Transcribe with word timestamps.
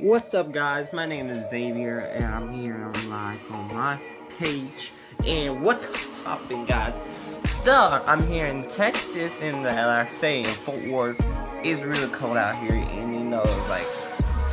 What's 0.00 0.32
up 0.32 0.50
guys, 0.50 0.94
my 0.94 1.04
name 1.04 1.28
is 1.28 1.50
Xavier 1.50 1.98
and 1.98 2.24
I'm 2.24 2.54
here 2.54 2.74
on 2.74 3.10
live 3.10 3.52
on 3.52 3.68
my 3.74 4.00
page. 4.38 4.92
And 5.26 5.62
what's 5.62 5.86
poppin' 6.24 6.64
guys? 6.64 6.98
So, 7.62 8.02
I'm 8.06 8.26
here 8.26 8.46
in 8.46 8.66
Texas 8.70 9.30
and 9.42 9.62
like 9.62 9.76
I 9.76 10.06
say 10.06 10.38
in 10.38 10.46
Fort 10.46 10.82
Worth, 10.86 11.22
it's 11.62 11.82
really 11.82 12.08
cold 12.14 12.38
out 12.38 12.58
here 12.62 12.72
and 12.72 13.12
you 13.12 13.20
know 13.20 13.42
like 13.68 13.86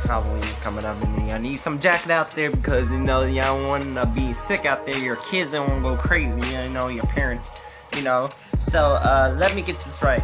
Halloween's 0.04 0.58
coming 0.58 0.84
up 0.84 1.02
and 1.02 1.30
I 1.30 1.38
need 1.38 1.56
some 1.56 1.80
jacket 1.80 2.10
out 2.10 2.30
there 2.32 2.50
because 2.50 2.90
you 2.90 2.98
know 2.98 3.24
y'all 3.24 3.66
want 3.66 3.84
to 3.84 4.04
be 4.14 4.34
sick 4.34 4.66
out 4.66 4.84
there, 4.84 4.98
your 4.98 5.16
kids 5.16 5.52
don't 5.52 5.66
want 5.66 5.82
to 5.82 5.96
go 5.96 5.96
crazy, 5.96 6.46
you 6.50 6.68
know, 6.68 6.88
your 6.88 7.06
parents, 7.06 7.48
you 7.96 8.02
know. 8.02 8.28
So, 8.58 8.80
uh, 8.80 9.34
let 9.38 9.54
me 9.56 9.62
get 9.62 9.80
this 9.80 10.02
right 10.02 10.22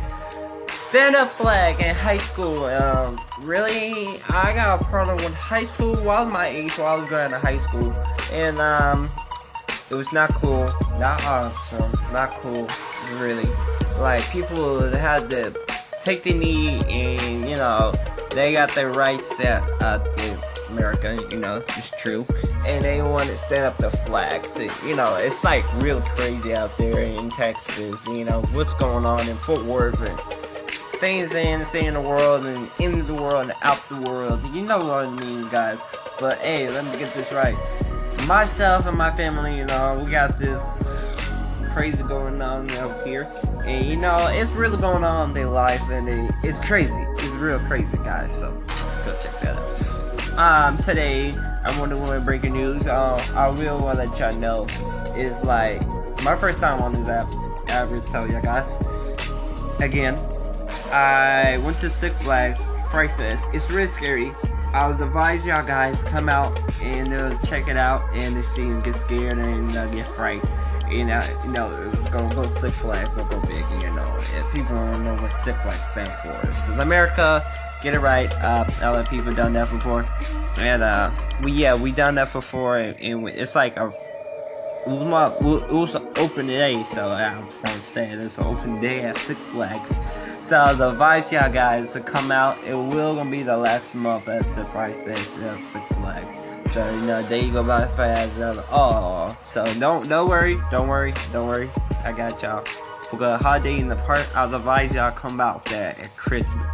stand-up 0.95 1.29
flag 1.29 1.81
in 1.81 1.93
high 1.93 2.17
school. 2.17 2.67
Um, 2.67 3.21
really, 3.41 4.21
I 4.29 4.53
got 4.55 4.81
a 4.81 4.85
problem 4.85 5.17
with 5.17 5.35
high 5.35 5.65
school 5.65 5.97
while 5.97 6.25
my 6.25 6.47
age, 6.47 6.71
while 6.79 6.95
I 6.95 7.01
was 7.01 7.11
going 7.11 7.33
to 7.33 7.39
high 7.41 7.59
school, 7.59 7.93
and 8.31 8.61
um, 8.61 9.11
it 9.91 9.95
was 9.97 10.13
not 10.13 10.33
cool, 10.35 10.73
not 11.01 11.21
awesome, 11.25 11.91
not 12.13 12.31
cool, 12.35 12.69
really. 13.19 13.49
Like 13.99 14.23
people 14.31 14.89
had 14.91 15.29
to 15.31 15.53
take 16.05 16.23
the 16.23 16.33
knee, 16.33 16.81
and 16.89 17.51
you 17.51 17.57
know, 17.57 17.93
they 18.31 18.53
got 18.53 18.71
their 18.77 18.93
rights 18.93 19.37
that 19.39 19.65
uh, 19.83 19.99
America, 20.71 21.19
you 21.33 21.41
know, 21.41 21.57
it's 21.57 21.91
true, 22.01 22.25
and 22.69 22.85
they 22.85 23.03
want 23.03 23.29
to 23.31 23.37
stand 23.37 23.65
up 23.65 23.77
the 23.79 23.91
flag. 23.91 24.49
So, 24.49 24.69
you 24.87 24.95
know, 24.95 25.17
it's 25.17 25.43
like 25.43 25.65
real 25.83 26.01
crazy 26.03 26.55
out 26.55 26.77
there 26.79 27.01
in 27.01 27.31
Texas. 27.31 28.07
You 28.07 28.25
know 28.25 28.43
what's 28.53 28.75
going 28.75 29.05
on 29.05 29.29
in 29.29 29.37
Fort 29.39 29.65
Worth 29.65 30.01
and 30.01 30.34
things 31.05 31.35
in, 31.35 31.63
stay 31.67 31.85
in 31.85 31.93
the 31.93 32.01
world, 32.01 32.47
and 32.47 32.71
in 32.81 33.05
the 33.05 33.13
world, 33.13 33.43
and 33.43 33.53
out 33.61 33.77
the 33.91 34.01
world. 34.01 34.41
You 34.55 34.63
know 34.63 34.79
what 34.79 35.07
I 35.07 35.11
mean, 35.11 35.47
guys. 35.51 35.79
But 36.19 36.39
hey, 36.39 36.71
let 36.71 36.83
me 36.87 36.99
get 36.99 37.13
this 37.13 37.31
right. 37.31 37.55
Myself 38.27 38.87
and 38.87 38.97
my 38.97 39.11
family, 39.11 39.59
you 39.59 39.67
know, 39.67 40.01
we 40.03 40.11
got 40.11 40.39
this 40.39 40.83
crazy 41.75 42.03
going 42.05 42.41
on 42.41 42.71
out 42.71 43.07
here. 43.07 43.31
And 43.67 43.87
you 43.87 43.97
know, 43.97 44.17
it's 44.31 44.51
really 44.53 44.79
going 44.79 45.05
on 45.05 45.29
in 45.29 45.35
their 45.35 45.51
life, 45.51 45.83
and 45.91 46.09
it, 46.09 46.31
it's 46.43 46.59
crazy. 46.59 46.95
It's 47.19 47.35
real 47.35 47.59
crazy, 47.61 47.99
guys. 47.99 48.39
So 48.39 48.51
go 49.05 49.15
check 49.23 49.41
that 49.41 49.59
out. 50.39 50.39
Um, 50.39 50.79
today 50.79 51.35
I'm 51.67 51.79
wondering 51.79 52.01
what 52.01 52.25
breaking 52.25 52.55
news. 52.55 52.87
Uh, 52.87 53.23
I 53.35 53.49
will 53.49 53.79
want 53.79 53.99
to 53.99 54.07
let 54.07 54.19
y'all 54.19 54.41
know 54.41 54.65
is 55.19 55.45
like 55.45 55.87
my 56.23 56.35
first 56.35 56.63
time 56.63 56.81
on 56.81 56.95
this 56.95 57.07
app. 57.11 57.29
I 57.69 57.85
will 57.85 58.01
tell 58.01 58.27
you 58.27 58.41
guys. 58.41 58.75
Again, 59.81 60.17
I 60.93 61.59
went 61.59 61.79
to 61.79 61.91
Six 61.91 62.23
Flags 62.23 62.61
Fright 62.91 63.11
Fest. 63.19 63.47
It's 63.53 63.71
really 63.71 63.89
scary. 63.89 64.33
I 64.73 64.89
would 64.89 65.01
advise 65.01 65.45
y'all 65.45 65.65
guys 65.65 66.03
come 66.05 66.29
out 66.29 66.59
and 66.83 67.13
uh, 67.13 67.39
check 67.47 67.69
it 67.69 67.77
out 67.77 68.03
and 68.13 68.45
see 68.45 68.63
and 68.63 68.83
get 68.83 68.95
scared 68.97 69.39
and 69.39 69.77
uh, 69.77 69.87
get 69.89 70.07
frightened. 70.09 70.51
You 70.91 71.05
know, 71.05 71.23
you 71.45 71.53
know, 71.53 71.93
go 72.11 72.29
go 72.31 72.49
Six 72.49 72.77
Flags, 72.79 73.15
don't 73.15 73.29
go 73.31 73.41
big. 73.43 73.65
You 73.83 73.91
know, 73.93 74.17
if 74.17 74.53
people 74.53 74.75
don't 74.75 75.05
know 75.05 75.15
what 75.15 75.33
Six 75.33 75.61
Flags 75.61 75.83
stand 75.93 76.13
for, 76.21 76.47
this 76.47 76.69
is 76.69 76.79
America. 76.79 77.45
Get 77.83 77.95
it 77.95 78.01
right. 78.01 78.33
Uh, 78.43 78.65
other 78.83 79.05
people 79.05 79.35
done 79.35 79.53
that 79.53 79.71
before, 79.71 80.05
and 80.59 80.83
uh, 80.83 81.11
we 81.43 81.53
yeah 81.53 81.75
we 81.75 81.93
done 81.93 82.17
that 82.17 82.33
before, 82.33 82.79
and, 82.79 82.99
and 83.01 83.29
it's 83.29 83.55
like 83.55 83.77
a 83.77 83.93
it 84.87 84.91
was, 84.91 85.07
my, 85.07 85.27
it 85.29 85.73
was 85.73 85.95
an 85.95 86.07
open 86.19 86.47
day, 86.47 86.85
so 86.85 87.09
I 87.09 87.39
was 87.39 87.57
to 87.57 87.71
say 87.71 88.11
it's 88.11 88.37
an 88.39 88.45
open 88.45 88.81
day 88.81 89.01
at 89.01 89.17
Six 89.17 89.41
Flags. 89.41 89.97
So 90.45 90.59
I 90.59 90.73
advise 90.73 91.33
y'all 91.33 91.51
guys 91.51 91.93
to 91.93 92.01
come 92.01 92.31
out. 92.31 92.63
It 92.67 92.75
will 92.75 93.15
gonna 93.15 93.31
be 93.31 93.43
the 93.43 93.57
last 93.57 93.95
month 93.95 94.29
at 94.29 94.45
Six 94.45 94.69
Flags 94.69 94.99
at 94.99 95.17
Six 95.17 95.95
Flags. 95.95 96.71
So 96.71 96.95
you 96.95 97.07
know, 97.07 97.23
there 97.23 97.43
you 97.43 97.51
go 97.51 97.63
by 97.63 97.87
fast. 97.97 98.31
Oh, 98.71 99.35
so 99.43 99.65
don't 99.81 100.07
don't 100.07 100.29
worry, 100.29 100.61
don't 100.71 100.87
worry, 100.87 101.15
don't 101.33 101.49
worry. 101.49 101.71
I 102.05 102.13
got 102.13 102.43
y'all. 102.43 102.63
We 103.11 103.19
got 103.19 103.41
a 103.41 103.43
holiday 103.43 103.81
in 103.81 103.89
the 103.89 103.97
park. 103.97 104.27
I 104.37 104.45
advise 104.45 104.93
y'all 104.93 105.13
come 105.13 105.41
out 105.41 105.65
there 105.65 105.97
at 105.99 106.15
Christmas. 106.15 106.67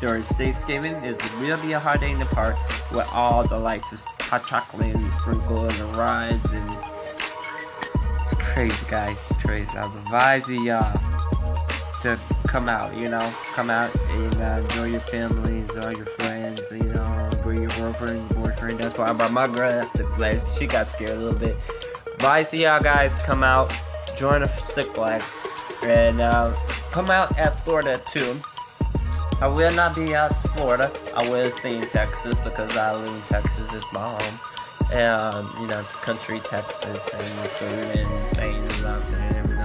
During 0.00 0.24
Thanksgiving, 0.24 0.94
it's 1.04 1.22
will 1.38 1.60
be 1.62 1.74
a 1.74 1.78
holiday 1.78 2.10
in 2.10 2.18
the 2.18 2.26
park 2.26 2.56
with 2.90 3.08
all 3.12 3.46
the 3.46 3.58
lights, 3.58 3.92
it's 3.92 4.06
hot 4.22 4.44
chocolate 4.48 4.96
and 4.96 5.12
sprinkles 5.12 5.78
and 5.78 5.96
rides 5.96 6.52
and 6.52 6.68
it's 8.20 8.34
crazy, 8.34 8.86
guys. 8.90 9.24
It's 9.30 9.40
crazy. 9.40 9.70
I 9.76 9.86
advise 9.86 10.48
y'all 10.50 11.17
to 12.02 12.18
come 12.46 12.68
out, 12.68 12.96
you 12.96 13.08
know, 13.08 13.32
come 13.52 13.70
out 13.70 13.94
and 14.10 14.34
uh, 14.40 14.60
enjoy 14.62 14.84
your 14.84 15.00
family, 15.00 15.58
enjoy 15.58 15.94
your 15.94 16.06
friends, 16.06 16.62
you 16.70 16.84
know, 16.84 17.30
bring 17.42 17.60
your 17.60 17.70
girlfriend, 17.70 18.28
boyfriend. 18.30 18.78
That's 18.78 18.96
why 18.98 19.08
I 19.08 19.12
brought 19.12 19.32
my 19.32 19.46
girl 19.46 19.70
at 19.70 19.90
Six 19.92 20.08
Flags. 20.14 20.46
She 20.56 20.66
got 20.66 20.88
scared 20.88 21.10
a 21.10 21.16
little 21.16 21.38
bit. 21.38 21.56
But 22.18 22.26
I 22.26 22.42
see 22.42 22.62
y'all 22.62 22.82
guys 22.82 23.20
come 23.22 23.42
out, 23.42 23.72
join 24.16 24.40
the 24.40 24.48
Six 24.62 24.88
Flags, 24.88 25.30
and 25.82 26.20
uh, 26.20 26.54
come 26.90 27.10
out 27.10 27.36
at 27.38 27.58
Florida 27.64 28.00
too. 28.10 28.36
I 29.40 29.46
will 29.46 29.72
not 29.74 29.94
be 29.94 30.14
out 30.14 30.30
in 30.30 30.50
Florida. 30.50 30.90
I 31.16 31.28
will 31.30 31.50
stay 31.50 31.78
in 31.78 31.86
Texas 31.88 32.38
because 32.40 32.76
I 32.76 32.94
live 32.94 33.14
in 33.14 33.22
Texas. 33.22 33.72
It's 33.72 33.92
my 33.92 34.08
home. 34.08 34.38
And, 34.92 35.46
you 35.60 35.66
know, 35.66 35.80
it's 35.80 35.94
country 35.96 36.40
Texas 36.40 37.08
and 37.12 37.28
food 37.50 37.98
and 37.98 38.36
things 38.36 38.82
there 38.82 38.88
out 38.90 39.57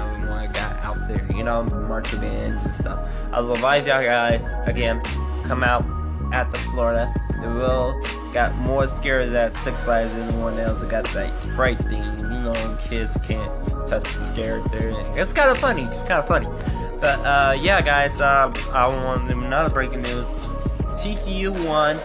there, 1.13 1.37
you 1.37 1.43
know, 1.43 1.63
marching 1.63 2.19
bands 2.19 2.63
and 2.65 2.73
stuff. 2.73 3.07
I 3.31 3.41
will 3.41 3.53
advise 3.53 3.87
y'all 3.87 4.03
guys, 4.03 4.43
again, 4.67 5.01
come 5.43 5.63
out 5.63 5.85
at 6.33 6.51
the 6.51 6.57
Florida. 6.59 7.13
It 7.43 7.47
will 7.47 8.01
got 8.33 8.55
more 8.55 8.87
scares 8.87 9.33
at 9.33 9.53
Six 9.55 9.77
Flags 9.81 10.11
than 10.13 10.21
anyone 10.29 10.57
else. 10.59 10.81
It 10.81 10.89
got 10.89 11.05
that 11.05 11.45
fright 11.55 11.77
thing, 11.77 12.03
you 12.19 12.39
know, 12.39 12.77
kids 12.83 13.15
can't 13.25 13.51
touch 13.87 14.03
the 14.03 14.63
there. 14.71 14.93
It's 15.15 15.33
kind 15.33 15.51
of 15.51 15.57
funny, 15.57 15.85
kind 16.07 16.13
of 16.13 16.27
funny. 16.27 16.47
But 16.99 17.19
uh, 17.19 17.57
yeah, 17.59 17.81
guys, 17.81 18.21
uh, 18.21 18.51
I 18.73 18.87
want 18.87 19.29
another 19.29 19.73
breaking 19.73 20.03
news. 20.03 20.25
TCU 21.01 21.51
won. 21.67 21.97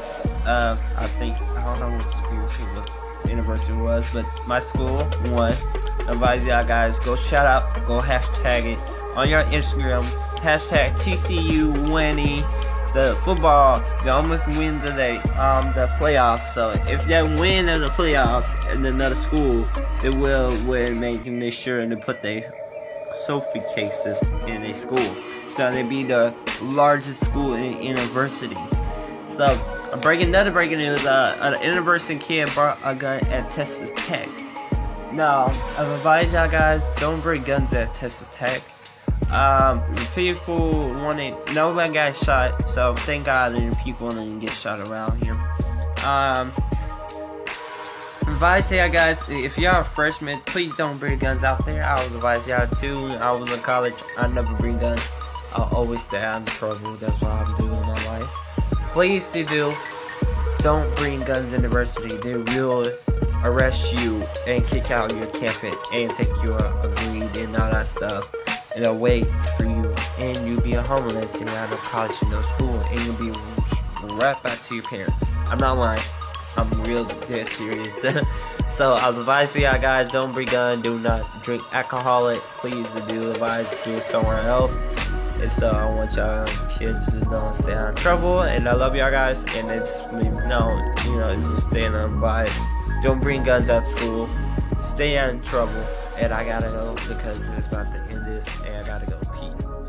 Uh, 0.46 0.76
I 0.96 1.06
think 1.06 1.40
I 1.40 1.64
don't 1.64 1.80
know 1.80 1.96
what 1.96 2.10
school 2.10 3.28
university 3.28 3.72
was, 3.74 4.12
but 4.12 4.24
my 4.46 4.60
school 4.60 5.08
won 5.26 5.52
advise 6.08 6.42
y'all 6.44 6.64
guys 6.64 6.98
go 7.00 7.14
shout 7.14 7.46
out, 7.46 7.74
go 7.86 8.00
hashtag 8.00 8.64
it 8.64 8.97
on 9.18 9.28
your 9.28 9.42
Instagram. 9.44 10.02
Hashtag 10.38 10.92
TCU 11.00 11.92
winning 11.92 12.42
the 12.94 13.18
football. 13.24 13.82
They 14.04 14.10
almost 14.10 14.46
win 14.56 14.80
today, 14.80 15.16
um, 15.36 15.72
the 15.72 15.92
playoffs. 15.98 16.54
So 16.54 16.70
if 16.86 17.04
they 17.06 17.20
win 17.22 17.68
in 17.68 17.80
the 17.80 17.88
playoffs 17.88 18.72
in 18.72 18.86
another 18.86 19.16
school, 19.16 19.66
they 20.00 20.10
will 20.10 20.50
win, 20.68 21.00
making 21.00 21.40
this 21.40 21.52
sure 21.52 21.80
and 21.80 21.90
to 21.90 21.96
put 21.96 22.22
their 22.22 22.54
Sophie 23.26 23.62
cases 23.74 24.16
in 24.46 24.62
a 24.62 24.72
school. 24.72 25.14
So 25.56 25.72
they 25.72 25.82
be 25.82 26.04
the 26.04 26.32
largest 26.62 27.24
school 27.24 27.54
in 27.54 27.76
the 27.76 27.84
university. 27.84 28.56
So 29.36 29.46
I'm 29.92 29.98
breaking 29.98 30.28
another 30.28 30.52
breaking 30.52 30.78
news. 30.78 31.04
Uh, 31.04 31.36
an 31.40 31.60
university 31.60 32.20
kid 32.20 32.48
brought 32.54 32.78
a 32.84 32.94
gun 32.94 33.26
at 33.26 33.50
Texas 33.50 33.90
Tech. 33.96 34.28
Now, 35.12 35.46
I've 35.76 35.88
advised 35.88 36.32
y'all 36.32 36.48
guys, 36.48 36.84
don't 37.00 37.20
bring 37.20 37.42
guns 37.42 37.72
at 37.72 37.92
Texas 37.94 38.28
Tech. 38.30 38.62
Um, 39.30 39.82
people 40.14 40.88
wanted, 40.88 41.34
no 41.54 41.74
one 41.74 41.92
got 41.92 42.16
shot, 42.16 42.68
so 42.70 42.94
thank 42.94 43.26
God 43.26 43.52
that 43.54 43.84
people 43.84 44.08
didn't 44.08 44.40
get 44.40 44.50
shot 44.50 44.80
around 44.88 45.22
here. 45.22 45.34
Um, 46.06 46.50
advise 48.22 48.70
y'all 48.72 48.88
guys, 48.88 49.20
if 49.28 49.58
y'all 49.58 49.82
freshmen, 49.82 50.40
please 50.46 50.74
don't 50.76 50.96
bring 50.98 51.18
guns 51.18 51.44
out 51.44 51.64
there. 51.66 51.84
I 51.84 52.02
would 52.02 52.14
advise 52.14 52.46
y'all 52.46 52.66
too. 52.66 53.06
I 53.20 53.30
was 53.32 53.52
in 53.52 53.60
college, 53.60 53.94
I 54.16 54.28
never 54.28 54.54
bring 54.54 54.78
guns. 54.78 55.06
I'll 55.54 55.68
always 55.74 56.02
stay 56.02 56.22
out 56.22 56.42
of 56.42 56.48
trouble. 56.48 56.94
That's 56.94 57.20
what 57.20 57.30
I'm 57.30 57.56
doing 57.58 57.74
in 57.74 57.80
my 57.80 58.06
life. 58.06 58.28
Please 58.92 59.30
do, 59.30 59.74
don't 60.60 60.94
bring 60.96 61.20
guns 61.24 61.52
in 61.52 61.60
university. 61.60 62.16
They 62.16 62.36
will 62.36 62.90
arrest 63.44 63.92
you 63.92 64.22
and 64.46 64.66
kick 64.66 64.90
out 64.90 65.14
your 65.14 65.26
campus 65.26 65.76
and 65.92 66.10
take 66.12 66.28
your 66.42 66.58
agreed 66.82 67.36
and 67.36 67.56
all 67.56 67.70
that 67.70 67.86
stuff 67.88 68.28
a 68.84 68.92
wait 68.92 69.26
for 69.56 69.64
you 69.64 69.94
and 70.18 70.46
you'll 70.46 70.60
be 70.60 70.74
a 70.74 70.82
homeless 70.82 71.34
and 71.40 71.48
out 71.50 71.72
of 71.72 71.78
college 71.78 72.14
and 72.22 72.30
no 72.30 72.40
school 72.42 72.74
and 72.90 73.00
you'll 73.00 73.16
be 73.16 73.38
right 74.14 74.40
back 74.42 74.60
to 74.66 74.74
your 74.74 74.84
parents. 74.84 75.24
I'm 75.46 75.58
not 75.58 75.78
lying. 75.78 76.00
I'm 76.56 76.68
real 76.82 77.04
dead 77.04 77.48
serious. 77.48 78.00
so 78.74 78.94
I 78.94 79.08
advise 79.08 79.54
y'all 79.56 79.80
guys 79.80 80.10
don't 80.10 80.32
bring 80.32 80.48
gun, 80.48 80.82
do 80.82 80.98
not 80.98 81.42
drink 81.42 81.62
alcohol. 81.72 82.34
Please 82.58 82.86
do 83.06 83.30
advise 83.30 83.68
do 83.84 83.92
it 83.92 84.02
somewhere 84.04 84.40
else. 84.40 84.72
And 85.40 85.52
so 85.52 85.70
I 85.70 85.84
want 85.94 86.14
y'all 86.14 86.46
kids 86.78 87.04
to 87.06 87.20
don't 87.30 87.54
stay 87.54 87.74
out 87.74 87.90
of 87.90 87.94
trouble 87.96 88.42
and 88.42 88.68
I 88.68 88.74
love 88.74 88.96
y'all 88.96 89.10
guys 89.10 89.38
and 89.56 89.70
it's 89.70 89.98
you 90.12 90.30
know, 90.48 90.92
you 91.04 91.16
know, 91.16 91.28
it's 91.28 91.44
just 91.44 91.70
staying 91.70 91.94
on 91.94 92.14
advice. 92.14 92.58
Don't 93.02 93.20
bring 93.20 93.44
guns 93.44 93.68
at 93.68 93.86
school. 93.86 94.28
Stay 94.80 95.16
out 95.16 95.30
of 95.30 95.44
trouble 95.44 95.84
and 96.20 96.32
I 96.32 96.44
gotta 96.44 96.68
go 96.68 96.94
because 97.08 97.38
it's 97.56 97.68
about 97.68 97.86
to 97.94 98.00
end 98.14 98.24
this 98.24 98.46
and 98.66 98.76
I 98.76 98.86
gotta 98.86 99.06
go 99.06 99.18
pee. 99.34 99.87